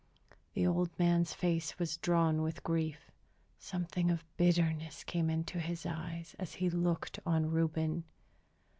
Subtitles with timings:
[0.55, 3.11] The old man's face was drawn with his grief.
[3.59, 8.05] Something of bitterness came into his eyes as he looked on Reuben.